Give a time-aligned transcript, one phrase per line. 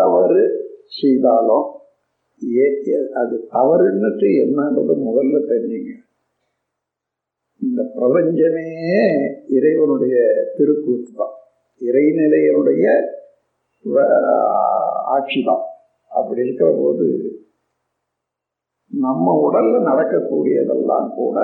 [0.00, 0.42] தவறு
[0.94, 1.66] செய்தாலும்
[2.58, 2.76] ஏ-
[3.14, 5.90] அது தவறுன்னுட்டு என்னன்றது முதல்ல தெரிஞ்சுங்க.
[7.62, 8.66] இந்த பிரபஞ்சமே
[9.48, 10.14] இறைவனுடைய
[10.54, 11.34] திருக்கூத்து தான்
[11.80, 12.84] இறைநிலையனுடைய
[15.14, 15.64] ஆட்சி தான்
[16.10, 17.06] அப்படி இருக்கிற போது
[18.90, 21.38] நம்ம உடல்ல நடக்கக்கூடியதெல்லாம் கூட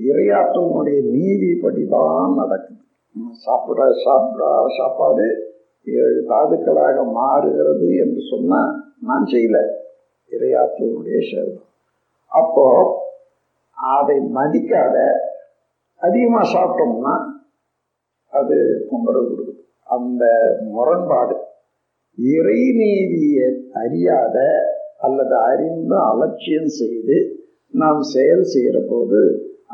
[0.00, 2.82] இரையாற்றனுடைய நீதிப்படி தான் நடக்குது.
[3.16, 4.42] நம்ம சாப்பிட சாப்பிட
[4.78, 5.26] சாப்பாடு
[5.86, 9.58] ஏழு தாதுக்களாக மாறுகிறது என்று சொன்னால் நான் செய்யல.
[10.32, 11.68] இறையாற்றலுடைய சேர்ந்தோம்
[12.32, 12.66] அப்போ
[13.76, 14.96] அதை மதிக்காத
[16.02, 17.14] அதிகமாக சாப்பிட்டோம்னா
[18.32, 18.56] அது
[18.90, 19.54] தொந்தரவு கொடுக்குது.
[19.96, 20.24] அந்த
[20.70, 21.36] முரண்பாடு
[22.18, 23.48] இறைநீதியை
[23.82, 24.36] அறியாத
[24.96, 27.16] அல்லது அறிந்து அலட்சியம் செய்து
[27.74, 29.20] நாம் செயல் செய்கிற போது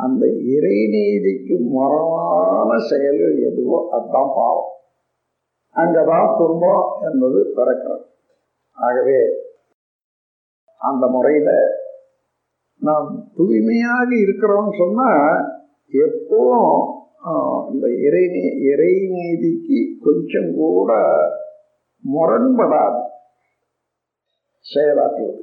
[0.05, 4.71] அந்த இறைநீதிக்கு முரணான செயல்கள் எதுவோ அதுதான் பாவம்.
[5.75, 8.05] அங்கதான் துன்பம் என்பது பிறக்கிறது.
[8.73, 9.19] ஆகவே
[10.79, 11.51] அந்த முறையில
[12.81, 15.11] நாம் தூய்மையாக இருக்கிறோம்னு சொன்னா
[15.93, 16.81] எப்பவும்
[17.73, 20.93] இந்த இறைநீ இறைநீதிக்கு கொஞ்சம் கூட
[22.15, 23.03] முரண்படாது.
[24.75, 25.43] செயலாற்றுவது.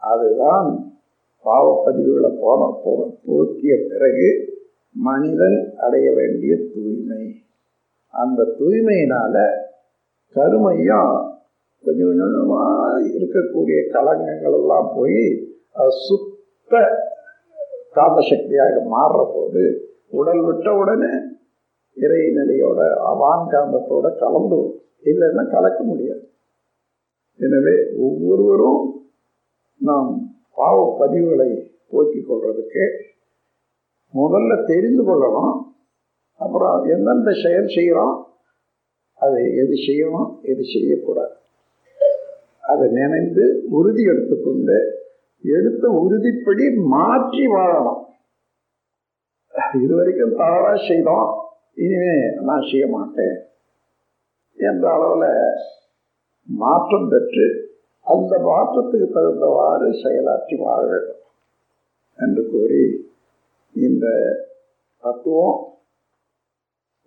[0.00, 0.68] அதுதான்
[1.44, 4.28] பாவப்பதிவுகளை போன போக போக்கிய பிறகு
[4.92, 7.22] மனிதன் அடைய வேண்டிய தூய்மை.
[8.22, 9.36] அந்த தூய்மையினால
[10.36, 11.12] கருமையும்
[11.84, 15.20] கொஞ்சம் கொஞ்சமாக இருக்கக்கூடிய கலங்கங்கள் எல்லாம் போய்
[16.06, 16.80] சுத்த
[17.96, 19.62] காந்த சக்தியாக மாறுற போது
[20.18, 21.12] உடல் விட்ட உடனே
[21.96, 22.80] இறை நிலையோட
[23.10, 24.60] அவான் கலந்து
[25.10, 26.24] இல்லைன்னா கலக்க முடியாது.
[27.40, 27.74] எனவே
[28.06, 28.80] ஒவ்வொருவரும்
[29.80, 30.10] நாம்
[30.58, 31.50] பாவ பதிவுகளை
[31.90, 32.84] போக்கிக் கொள்றதுக்கு
[34.14, 35.54] முதல்ல தெரிந்து கொள்ளணும்.
[36.40, 38.16] அப்புறம் எந்தெந்த செயல் செய்கிறோம்
[39.20, 41.34] அது எது செய்யணும் எது செய்யக்கூடாது.
[42.64, 43.44] அதை நினைந்து
[43.78, 44.76] உறுதி எடுத்துக்கொண்டு
[45.44, 48.02] எடுத்த உறுதிப்படி மாற்றி வாழணும்.
[49.82, 51.30] இது வரைக்கும் தவறா செய்தோம்
[51.84, 52.14] இனிமே
[52.48, 53.36] நான் செய்ய மாட்டேன்
[54.58, 55.30] என்ற அளவில்
[56.48, 57.46] மாற்றம் பெற்று
[58.06, 61.22] அந்த மாற்றத்துக்கு தகுந்தவாறு செயலாற்றி வாழ வேண்டும்
[62.18, 62.84] என்று கூறி
[63.74, 64.06] இந்த
[65.02, 65.58] தத்துவம்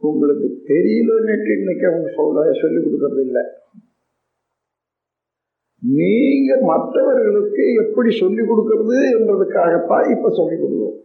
[0.02, 3.44] உங்களுக்கு தெரியலன்னு இன்னைக்கு அவங்க சொல்ல சொல்லிக் கொடுக்கறது இல்லை.
[5.82, 11.00] நீங்க மற்றவர்களுக்கு எப்படி சொல்லிக் கொடுக்கறது என்றதுக்காகத்தான் இப்ப சொல்லிக் கொடுக்குறோம்.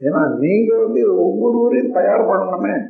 [0.00, 2.86] ஏன்னா நீங்க வந்து ஒவ்வொருவரையும் தயார் பண்ணணுமே.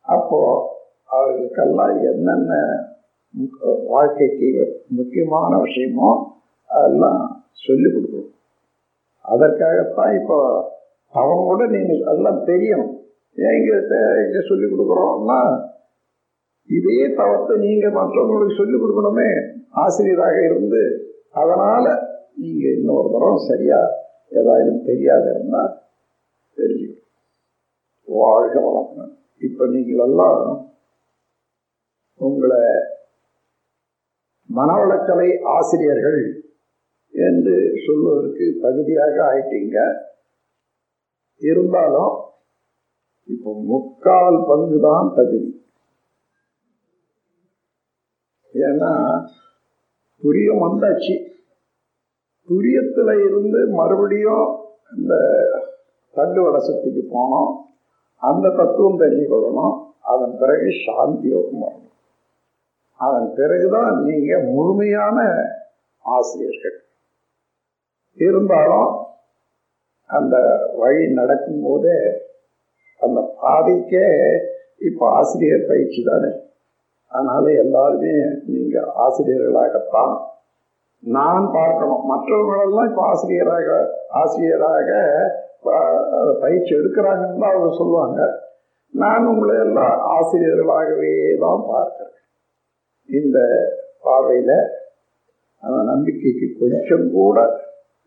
[0.00, 0.70] அப்போ
[1.04, 2.54] அவர்களுக்கெல்லாம் என்னென்ன
[3.38, 6.24] முக்க- வாழ்க்கைக்கு முக்கியமான விஷயமோ
[6.68, 8.30] அதெல்லாம் சொல்லிக் கொடுக்கணும்
[9.22, 10.66] அதற்காகத்தான் இப்போ
[11.12, 13.00] அவங்க கூட நீங்கள் எல்லாம் தெரியும்
[13.36, 13.76] ஏன் இங்கே
[14.24, 15.40] இங்கே சொல்லிக் கொடுக்குறோம்னா
[16.78, 19.28] இதே தவத்தை நீங்கள் மற்றவங்களுக்கு சொல்லிக் கொடுக்கணுமே.
[19.84, 20.82] ஆசிரியராக இருந்து
[21.40, 21.90] அதனால்
[22.42, 23.98] நீங்கள் இன்னொரு தரம் சரியாக
[24.38, 25.72] ஏதாவது தெரியாது இருந்தால்
[26.56, 26.98] தெரிஞ்சுக்கணும்.
[28.08, 29.04] வாழ்க வளர்ப்பு
[29.46, 30.42] இப்போ நீங்கள் எல்லாம்
[32.20, 32.62] உங்களை
[34.48, 36.20] மனவளக்கலை ஆசிரியர்கள்
[37.14, 37.56] என்று
[37.86, 39.78] சொல்வதற்கு தகுதியாக ஆயிட்டீங்க.
[41.40, 42.12] இருந்தாலும்
[43.24, 45.66] இப்போ முக்கால் பங்கு தான் தகுதி.
[48.54, 48.92] ஏன்னா
[50.22, 51.30] துரியம் வந்தாச்சு.
[52.48, 54.56] துரியத்துல இருந்து மறுபடியும்
[54.96, 55.14] இந்த
[56.10, 57.56] தண்டு வடசத்துக்கு போனோம்.
[58.16, 59.90] அந்த தத்துவம் தெரிஞ்சு கொள்ளணும்.
[60.00, 61.90] அதன் பிறகு சாந்தி யோகம் வரணும்.
[62.94, 65.42] அதன் பிறகுதான் நீங்க முழுமையான
[65.98, 66.84] ஆசிரியர்கள்.
[68.14, 69.04] இருந்தாலும்
[70.06, 70.36] அந்த
[70.76, 72.30] வழி நடக்கும் போதே
[73.04, 74.06] அந்த பாதைக்கே
[74.88, 76.30] இப்போ ஆசிரியர் பயிற்சி தானே.
[77.12, 78.14] அதனால் எல்லாருமே
[78.52, 80.14] நீங்கள் ஆசிரியர்களாகத்தான்
[81.02, 82.04] நான் பார்க்கணும்.
[82.10, 83.68] மற்றவர்களெல்லாம் இப்போ ஆசிரியராக
[84.22, 84.90] ஆசிரியராக
[86.18, 88.20] அதை பயிற்சி எடுக்கிறாங்கன்னு தான் அவங்க சொல்லுவாங்க.
[88.94, 91.12] நான் உங்களை எல்லாம் ஆசிரியர்களாகவே
[91.44, 92.16] தான் பார்க்குறேன்.
[93.08, 93.38] இந்த
[94.06, 94.56] பார்வையில்
[95.62, 97.38] அந்த நம்பிக்கைக்கு கொஞ்சம் கூட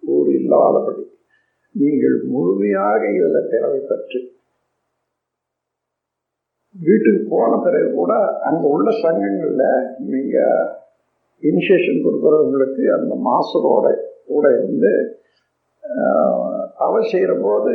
[0.04, 1.04] ஊர் இல்லாதபடி
[1.76, 4.20] நீங்கள் முழுமையாக இதில் திறமை பெற்று
[6.76, 8.14] வீட்டுக்கு போன பிறகு கூட
[8.48, 9.68] அங்கே உள்ள சங்கங்களில்
[10.12, 10.66] நீங்கள்
[11.44, 13.86] இனிஷியேஷன் கொடுக்குறவங்களுக்கு அந்த மாஸ்டரோட
[14.28, 14.92] கூட இருந்து
[16.86, 17.74] அவர் செய்கிற போது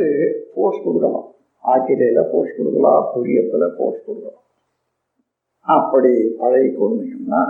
[0.55, 1.27] போஸ்ட் கொடுக்கலாம்.
[1.63, 4.39] ஆக்கிரையில் போஸ்ட் கொடுக்கலாம் துரியத்தில் போஸ்ட் கொடுக்கலாம்.
[5.67, 7.41] அப்படி பழகி கொண்டீங்கன்னா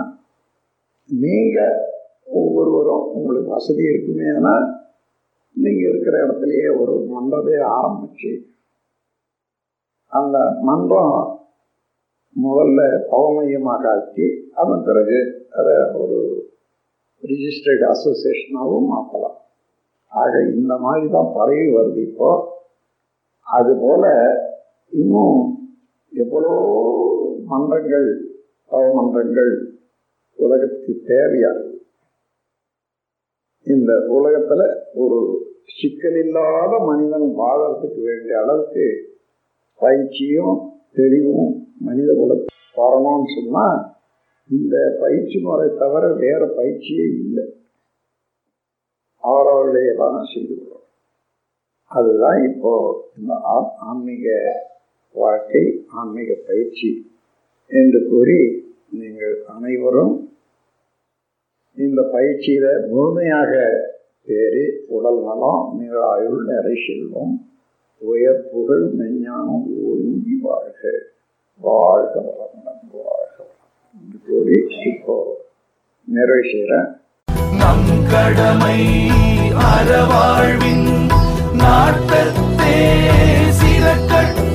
[1.08, 1.76] நீங்கள்
[2.40, 4.54] ஒவ்வொருவரும் உங்களுக்கு வசதி இருக்குமேனா
[5.56, 8.30] நீங்கள் இருக்கிற இடத்துலையே ஒரு மண்டபே ஆரம்பிச்சு
[10.12, 11.14] அந்த மன்றம்
[12.36, 14.26] முதல்ல தவமையமாக ஆக்கி
[14.56, 15.18] அதன் பிறகு
[15.56, 16.18] அதை ஒரு
[17.22, 19.38] ரிஜிஸ்டர்டு அசோசியேஷனாகவும் மாற்றலாம்
[20.12, 22.30] ஆக இந்த மாதிரி தான் பரவி வருது இப்போ.
[23.46, 24.08] அதுபோல்
[24.92, 25.38] இன்னும்
[26.12, 26.52] எவ்வளோ
[27.46, 28.08] மன்றங்கள்
[28.70, 29.52] பவமன்றங்கள்
[30.38, 31.70] உலகத்துக்கு தேவையானது
[33.66, 35.18] இந்த உலகத்தில் ஒரு
[35.74, 38.86] சிக்கல் இல்லாத மனிதன் வாழறதுக்கு வேண்டிய அளவுக்கு
[39.80, 40.56] பயிற்சியும்
[40.96, 41.52] தெளிவும்
[41.82, 43.80] மனித குலத்தை வரணும்னு சொன்னால்
[44.50, 47.44] இந்த பயிற்சி முறை தவிர வேறு பயிற்சியே இல்லை.
[49.22, 50.86] அவரவர்களே தான் செய்து கொள்ளும்
[51.90, 52.72] அதுதான் இப்போ
[53.16, 53.32] இந்த
[53.86, 54.26] ஆன்மீக
[55.14, 55.62] வாழ்க்கை
[55.92, 56.90] ஆன்மீக பயிற்சி
[57.70, 58.40] என்று கூறி
[58.92, 60.14] நீங்கள் அனைவரும்
[61.76, 63.52] இந்த பயிற்சியில் முழுமையாக
[64.28, 67.34] தேறி உடல் நலம் நீராயுள் நிறை செல்வம்
[68.02, 70.82] உயர் புகழ் மெஞ்ஞானம் ஓங்கி வாழ்க.
[71.62, 73.38] வாழ்க வளமுடன் வாழ்க
[73.96, 74.56] என்று கூறி
[74.90, 75.16] இப்போ
[76.08, 76.90] நிறைவு செய்கிறேன்
[77.58, 78.78] நம் கடமை
[79.66, 80.88] அறவாழ்வின்
[81.62, 82.78] நாட்டத்தே
[83.60, 84.51] சில கட்ட